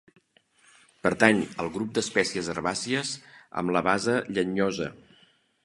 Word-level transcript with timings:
Pertany 1.07 1.43
al 1.65 1.69
grup 1.75 1.91
d'espècies 1.99 2.49
herbàcies 2.55 3.13
amb 3.63 3.77
la 3.77 3.87
base 3.91 4.19
llenyosa. 4.33 4.93